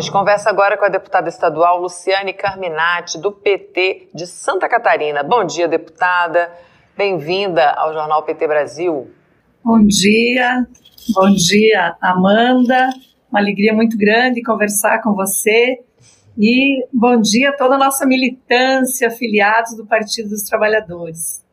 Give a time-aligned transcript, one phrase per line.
[0.00, 5.22] gente conversa agora com a deputada estadual Luciane Carminati, do PT de Santa Catarina.
[5.22, 6.50] Bom dia, deputada.
[6.96, 9.10] Bem-vinda ao Jornal PT Brasil.
[9.62, 10.66] Bom dia,
[11.14, 12.88] bom dia, Amanda.
[13.30, 15.80] Uma alegria muito grande conversar com você.
[16.38, 21.44] E bom dia a toda a nossa militância, afiliados do Partido dos Trabalhadores.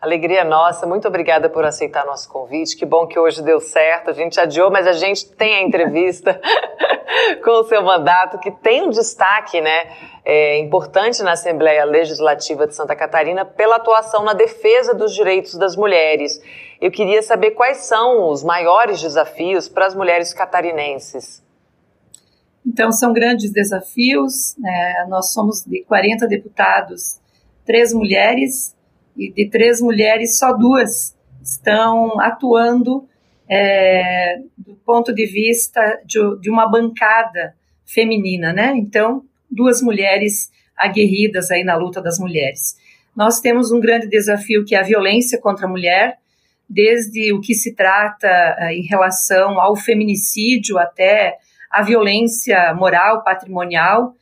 [0.00, 2.74] Alegria nossa, muito obrigada por aceitar nosso convite.
[2.74, 4.08] Que bom que hoje deu certo.
[4.08, 6.40] A gente adiou, mas a gente tem a entrevista
[7.44, 9.92] com o seu mandato, que tem um destaque né,
[10.24, 15.76] é, importante na Assembleia Legislativa de Santa Catarina pela atuação na defesa dos direitos das
[15.76, 16.40] mulheres.
[16.80, 21.44] Eu queria saber quais são os maiores desafios para as mulheres catarinenses.
[22.66, 24.56] Então, são grandes desafios.
[24.58, 25.06] Né?
[25.10, 27.20] Nós somos de 40 deputados,
[27.66, 28.74] três mulheres
[29.20, 33.06] e de três mulheres, só duas estão atuando
[33.46, 38.72] é, do ponto de vista de, de, uma bancada feminina, né?
[38.76, 42.76] Então, duas mulheres aguerridas aí na luta das mulheres.
[43.14, 46.16] Nós temos um grande desafio que é a violência contra a mulher,
[46.68, 51.36] desde o que se trata é, em relação ao feminicídio até
[51.70, 54.14] a violência moral, patrimonial,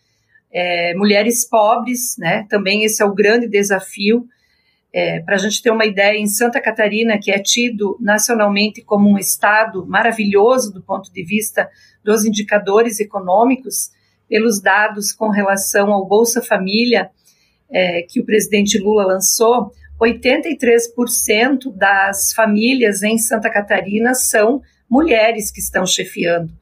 [0.50, 2.46] é, mulheres pobres, né?
[2.48, 4.26] Também esse é o grande desafio
[4.92, 9.08] é, Para a gente ter uma ideia, em Santa Catarina, que é tido nacionalmente como
[9.08, 11.68] um estado maravilhoso do ponto de vista
[12.02, 13.90] dos indicadores econômicos,
[14.28, 17.10] pelos dados com relação ao Bolsa Família,
[17.70, 25.60] é, que o presidente Lula lançou, 83% das famílias em Santa Catarina são mulheres que
[25.60, 26.52] estão chefiando.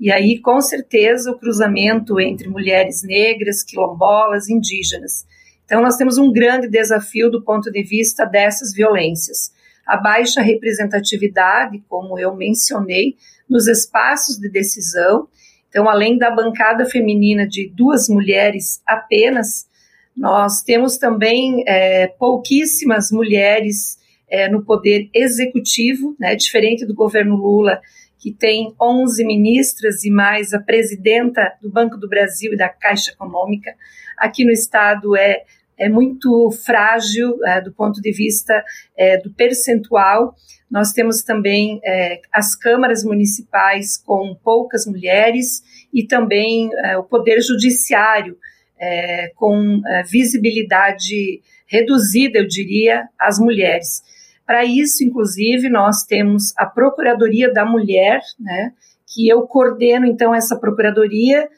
[0.00, 5.26] E aí, com certeza, o cruzamento entre mulheres negras, quilombolas, indígenas.
[5.68, 9.52] Então, nós temos um grande desafio do ponto de vista dessas violências.
[9.86, 13.16] A baixa representatividade, como eu mencionei,
[13.46, 15.28] nos espaços de decisão.
[15.68, 19.68] Então, além da bancada feminina de duas mulheres apenas,
[20.16, 27.78] nós temos também é, pouquíssimas mulheres é, no poder executivo, né, diferente do governo Lula,
[28.18, 33.10] que tem 11 ministras e mais a presidenta do Banco do Brasil e da Caixa
[33.10, 33.74] Econômica.
[34.16, 35.44] Aqui no estado é
[35.78, 38.64] é muito frágil é, do ponto de vista
[38.96, 40.34] é, do percentual.
[40.70, 45.62] Nós temos também é, as câmaras municipais com poucas mulheres
[45.92, 48.36] e também é, o poder judiciário
[48.78, 54.02] é, com é, visibilidade reduzida, eu diria, às mulheres.
[54.44, 58.72] Para isso, inclusive, nós temos a Procuradoria da Mulher, né,
[59.06, 61.48] que eu coordeno, então, essa Procuradoria,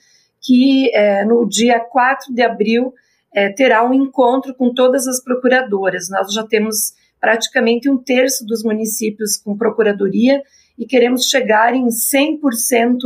[0.43, 0.91] que
[1.27, 2.95] no dia 4 de abril
[3.35, 6.09] é, terá um encontro com todas as procuradoras.
[6.09, 10.43] Nós já temos praticamente um terço dos municípios com procuradoria
[10.79, 12.99] e queremos chegar em 100%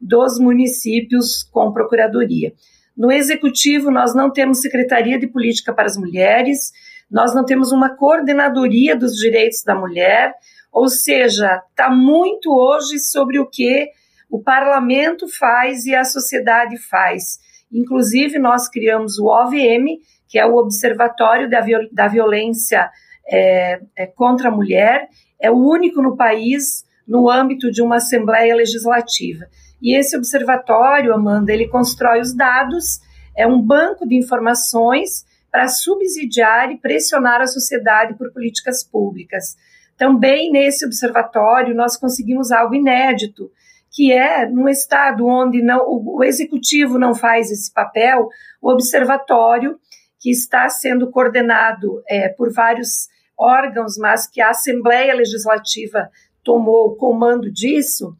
[0.00, 2.52] dos municípios com procuradoria.
[2.96, 6.72] No executivo, nós não temos Secretaria de Política para as Mulheres,
[7.10, 10.34] nós não temos uma coordenadoria dos direitos da mulher,
[10.72, 13.88] ou seja, está muito hoje sobre o que
[14.30, 17.38] o parlamento faz e a sociedade faz.
[17.72, 22.90] Inclusive, nós criamos o OVM, que é o Observatório da, Viol da Violência
[23.28, 25.08] é, é, contra a Mulher,
[25.40, 29.46] é o único no país no âmbito de uma Assembleia Legislativa.
[29.80, 33.00] E esse observatório, Amanda, ele constrói os dados,
[33.36, 39.56] é um banco de informações para subsidiar e pressionar a sociedade por políticas públicas.
[39.96, 43.50] Também nesse observatório nós conseguimos algo inédito,
[43.90, 48.28] que é num estado onde não, o, executivo não faz esse papel,
[48.62, 49.78] o observatório,
[50.18, 53.08] que está sendo coordenado é, por vários
[53.38, 56.10] órgãos, mas que a Assembleia Legislativa
[56.44, 58.14] tomou o comando disso,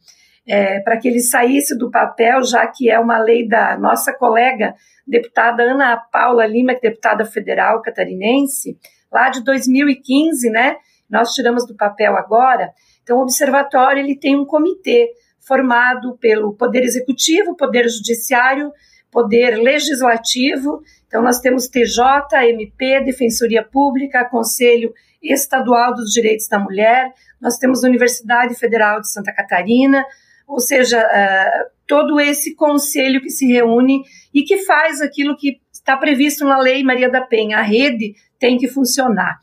[0.47, 4.73] é, para que ele saísse do papel, já que é uma lei da nossa colega
[5.07, 8.77] deputada Ana Paula Lima, é deputada federal catarinense,
[9.11, 10.77] lá de 2015, né?
[11.09, 12.71] Nós tiramos do papel agora.
[13.03, 18.71] Então, o observatório ele tem um comitê formado pelo Poder Executivo, Poder Judiciário,
[19.11, 20.81] Poder Legislativo.
[21.07, 27.83] Então, nós temos TJ, MP, Defensoria Pública, Conselho Estadual dos Direitos da Mulher, nós temos
[27.83, 30.03] Universidade Federal de Santa Catarina,
[30.47, 34.01] ou seja, uh, todo esse conselho que se reúne
[34.33, 37.57] e que faz aquilo que está previsto na Lei Maria da Penha.
[37.57, 39.39] A rede tem que funcionar.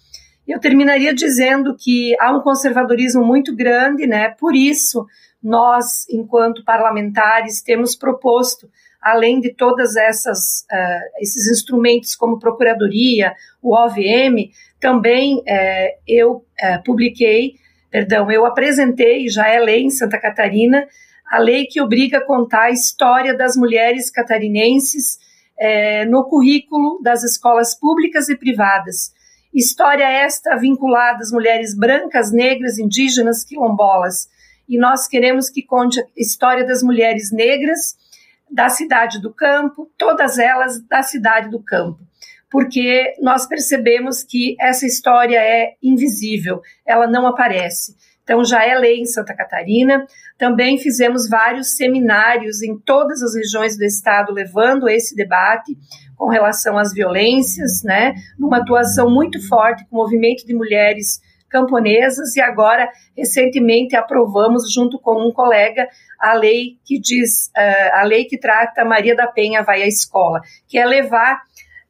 [0.48, 4.30] Eu terminaria dizendo que há um conservadorismo muito grande, né?
[4.30, 5.06] Por isso,
[5.42, 8.66] nós, enquanto parlamentares, temos proposto,
[9.00, 14.50] além de todas essas uh, esses instrumentos como procuradoria, o OVM,
[14.80, 17.56] também uh, eu uh, publiquei,
[17.90, 20.88] perdão, eu apresentei, já é lei em Santa Catarina,
[21.30, 25.18] a lei que obriga a contar a história das mulheres catarinenses
[26.08, 29.12] no currículo das escolas públicas e privadas.
[29.52, 34.28] História esta vinculada às mulheres brancas, negras, indígenas, quilombolas.
[34.68, 37.96] E nós queremos que conte a história das mulheres negras
[38.50, 41.98] da cidade do campo, todas elas da cidade do campo.
[42.50, 47.94] Porque nós percebemos que essa história é invisível, ela não aparece.
[48.22, 50.06] Então, já é lei em Santa Catarina.
[50.36, 55.74] Também fizemos vários seminários em todas as regiões do estado, levando esse debate
[56.18, 58.14] com relação às violências, né?
[58.36, 64.98] Numa atuação muito forte com o movimento de mulheres camponesas e agora recentemente aprovamos junto
[64.98, 65.88] com um colega
[66.20, 70.42] a lei que diz uh, a lei que trata Maria da Penha vai à escola,
[70.68, 71.40] que é levar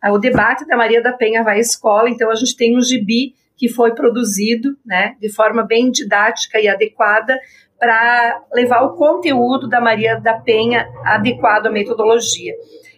[0.05, 2.09] uh, o debate da Maria da Penha vai à escola.
[2.09, 6.69] Então a gente tem um gibi que foi produzido né, de forma bem didática e
[6.69, 7.37] adequada
[7.79, 12.55] para levar o conteúdo da Maria da Penha adequado à metodologia.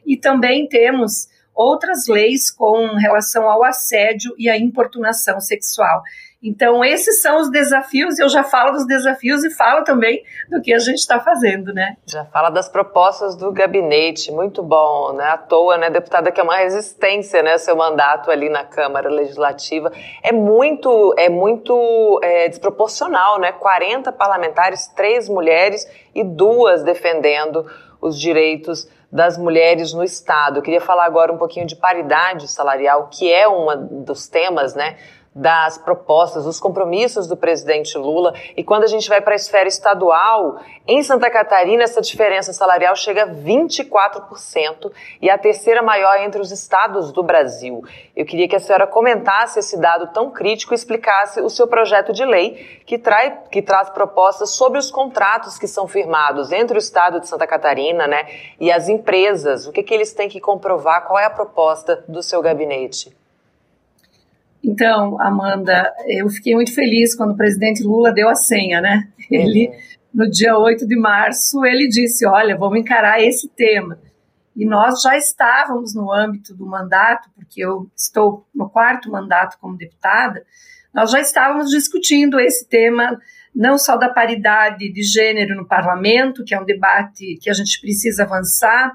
[0.07, 6.03] E também temos outras leis com relação ao assédio e à importunação sexual.
[6.43, 10.73] Então, esses são os desafios, eu já falo dos desafios e falo também do que
[10.73, 11.97] a gente está fazendo, né?
[12.07, 15.25] Já fala das propostas do gabinete, muito bom, né?
[15.25, 19.93] À toa, né, deputada, que é uma resistência, né, seu mandato ali na Câmara Legislativa.
[20.23, 23.53] É muito, é muito é, desproporcional, né?
[23.53, 27.67] 40 parlamentares, três mulheres e duas defendendo
[28.01, 30.59] os direitos das mulheres no Estado.
[30.59, 34.97] Eu queria falar agora um pouquinho de paridade salarial, que é um dos temas, né?
[35.35, 38.35] Das propostas, dos compromissos do presidente Lula.
[38.57, 42.97] E quando a gente vai para a esfera estadual, em Santa Catarina, essa diferença salarial
[42.97, 44.91] chega a 24%
[45.23, 47.85] e a terceira maior entre os estados do Brasil.
[48.17, 52.13] Eu queria que a senhora comentasse esse dado tão crítico e explicasse o seu projeto
[52.13, 56.81] de lei que, trai, que traz propostas sobre os contratos que são firmados entre o
[56.81, 58.27] estado de Santa Catarina né,
[58.59, 59.67] e as empresas.
[59.67, 61.07] O que, que eles têm que comprovar?
[61.07, 63.17] Qual é a proposta do seu gabinete?
[64.63, 69.09] Então, Amanda, eu fiquei muito feliz quando o presidente Lula deu a senha, né?
[69.31, 69.75] Ele, uhum.
[70.15, 73.99] no dia 8 de março, ele disse: Olha, vamos encarar esse tema.
[74.55, 79.77] E nós já estávamos no âmbito do mandato, porque eu estou no quarto mandato como
[79.77, 80.45] deputada,
[80.93, 83.19] nós já estávamos discutindo esse tema,
[83.55, 87.81] não só da paridade de gênero no parlamento, que é um debate que a gente
[87.81, 88.93] precisa avançar,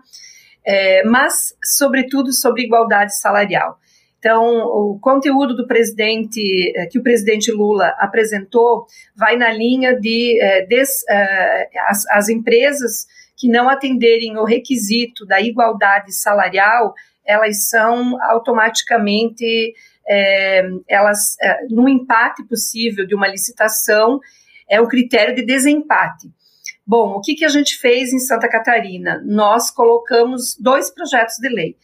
[0.66, 3.80] é, mas, sobretudo, sobre igualdade salarial.
[4.26, 6.42] Então, o conteúdo do presidente,
[6.76, 12.28] eh, que o presidente Lula apresentou, vai na linha de é, des, é, as, as
[12.28, 13.06] empresas
[13.38, 19.76] que não atenderem o requisito da igualdade salarial, elas são automaticamente,
[20.10, 21.36] é, elas,
[21.70, 24.20] no empate possível de uma licitação,
[24.68, 26.32] é o critério de desempate.
[26.84, 29.22] Bom, o que, que a gente fez em Santa Catarina?
[29.24, 31.78] Nós colocamos dois projetos de lei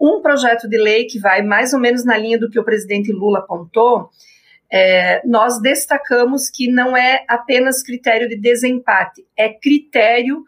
[0.00, 3.12] um projeto de lei que vai mais ou menos na linha do que o presidente
[3.12, 4.10] Lula apontou,
[4.70, 10.42] é, nós destacamos que não é apenas critério de desempate, é critério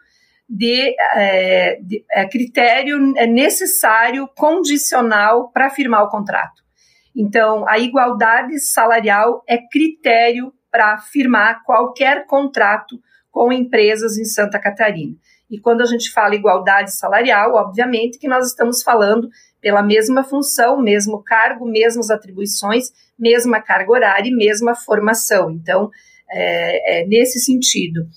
[0.47, 6.63] de, é, de é critério necessário, condicional para firmar o contrato.
[7.15, 12.99] Então, a igualdade salarial é critério para firmar qualquer contrato
[13.31, 15.15] com empresas em Santa Catarina.
[15.49, 19.29] E quando a gente fala igualdade salarial, obviamente que nós estamos falando
[19.61, 25.51] pela mesma função, mesmo cargo, mesmas atribuições, mesma carga horária e mesma formação.
[25.51, 25.89] Então,
[26.29, 28.07] é, é nesse sentido.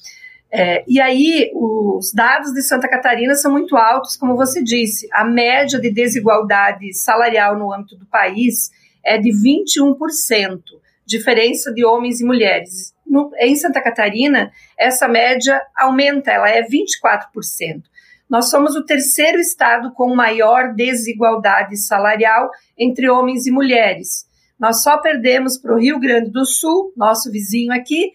[0.54, 5.08] É, e aí, os dados de Santa Catarina são muito altos, como você disse.
[5.10, 8.70] A média de desigualdade salarial no âmbito do país
[9.02, 10.60] é de 21%,
[11.06, 17.82] diferença de homens e mulheres no, em Santa Catarina, essa média aumenta, ela é 24%.
[18.28, 24.26] Nós somos o terceiro estado com maior desigualdade salarial entre homens e mulheres.
[24.58, 28.12] Nós só perdemos para o Rio Grande do Sul, nosso vizinho aqui,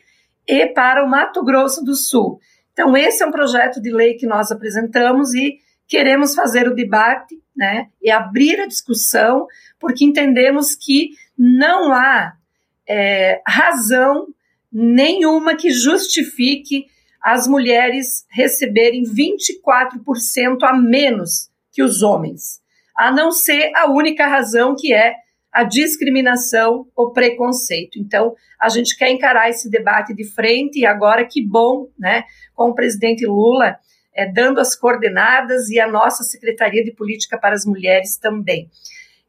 [0.48, 2.40] e para o Mato Grosso do Sul.
[2.74, 7.40] Então, esse é um projeto de lei que nós apresentamos e queremos fazer o debate
[7.56, 9.46] né, e abrir a discussão,
[9.80, 12.34] porque entendemos que não há
[12.90, 14.28] é, razão
[14.72, 16.86] nenhuma que justifique
[17.24, 22.62] as mulheres receberem 24% a menos que os homens,
[22.96, 25.16] a não ser a única razão que é
[25.52, 28.00] a discriminação ou preconceito.
[28.00, 32.70] Então, a gente quer encarar esse debate de frente e agora que bom, né, com
[32.70, 33.78] o presidente Lula
[34.18, 38.70] é, dando as coordenadas e a nossa Secretaria de Política para as Mulheres também.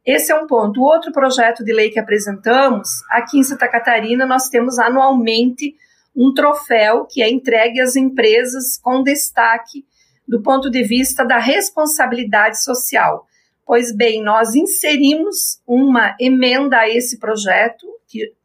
[0.09, 0.81] Esse é um ponto.
[0.81, 5.75] O outro projeto de lei que apresentamos, aqui em Santa Catarina, nós temos anualmente
[6.15, 9.85] um troféu que é entregue às empresas com destaque
[10.27, 13.27] do ponto de vista da responsabilidade social.
[13.63, 17.85] Pois bem, nós inserimos uma emenda a esse projeto,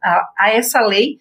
[0.03, 1.17] a, a essa lei,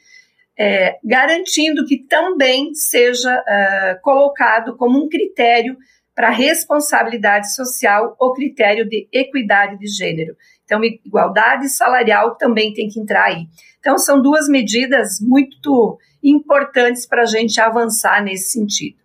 [0.58, 5.74] é, garantindo que também seja uh, colocado como um critério
[6.14, 10.37] para responsabilidade social o critério de equidade de gênero.
[10.64, 13.47] Então, igualdade salarial também tem que entrar aí.
[13.80, 19.03] Então, são duas medidas muito importantes para a gente avançar nesse sentido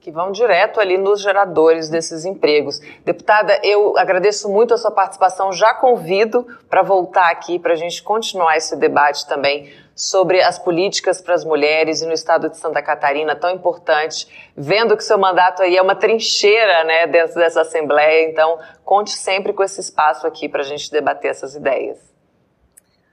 [0.00, 2.80] que vão direto ali nos geradores desses empregos.
[3.04, 8.02] Deputada, eu agradeço muito a sua participação, já convido para voltar aqui para a gente
[8.02, 12.80] continuar esse debate também sobre as políticas para as mulheres e no estado de Santa
[12.80, 18.30] Catarina, tão importante, vendo que seu mandato aí é uma trincheira né, dentro dessa Assembleia,
[18.30, 21.98] então conte sempre com esse espaço aqui para a gente debater essas ideias.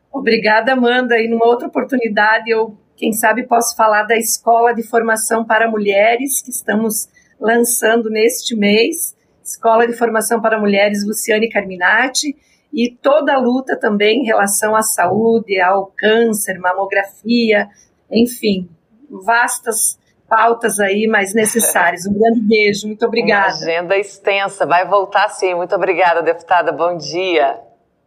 [0.10, 5.46] Obrigada, Amanda, e numa outra oportunidade eu quem sabe posso falar da Escola de Formação
[5.46, 7.08] para Mulheres, que estamos
[7.40, 9.16] lançando neste mês.
[9.44, 12.36] Escola de Formação para Mulheres Luciane Carminati,
[12.74, 17.70] e toda a luta também em relação à saúde, ao câncer, mamografia,
[18.12, 18.70] enfim,
[19.10, 22.06] vastas pautas aí mais necessárias.
[22.06, 23.48] Um grande beijo, muito obrigada.
[23.48, 25.54] Uma agenda extensa, vai voltar sim.
[25.54, 26.72] Muito obrigada, deputada.
[26.72, 27.67] Bom dia.